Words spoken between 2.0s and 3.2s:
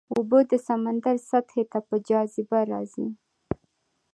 جاذبه راځي.